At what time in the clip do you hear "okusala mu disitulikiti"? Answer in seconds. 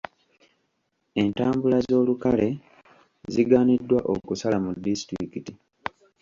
4.13-5.53